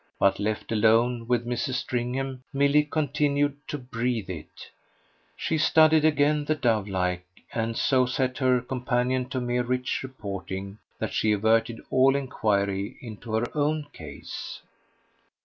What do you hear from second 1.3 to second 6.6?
Mrs. Stringham Milly continued to breathe it: she studied again the